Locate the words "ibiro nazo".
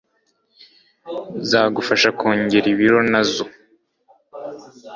2.73-3.45